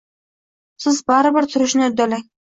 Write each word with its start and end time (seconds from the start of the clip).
Siz 0.85 0.93
baribir 1.11 1.47
turishni 1.51 1.85
uddalang. 1.89 2.25